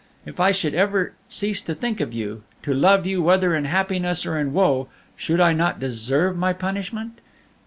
If 0.25 0.39
I 0.39 0.49
should 0.51 0.73
ever 0.73 1.13
cease 1.29 1.61
to 1.61 1.75
think 1.75 2.01
of 2.01 2.11
you, 2.11 2.41
to 2.63 2.73
love 2.73 3.05
you 3.05 3.21
whether 3.21 3.53
in 3.53 3.65
happiness 3.65 4.25
or 4.25 4.39
in 4.39 4.51
woe, 4.51 4.87
should 5.15 5.39
I 5.39 5.53
not 5.53 5.79
deserve 5.79 6.35
my 6.35 6.53
punishment?" 6.53 7.19